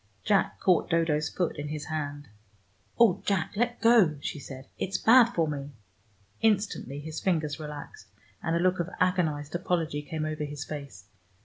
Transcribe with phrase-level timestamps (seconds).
[0.23, 2.27] Jack caught Dodo's foot in his hand.
[2.99, 4.65] "Oh, Jack, let go," she said.
[4.79, 5.73] "It's bad for me."
[6.41, 8.07] Instantly his fingers relaxed;
[8.41, 11.05] and a look of agonized apology came over his face.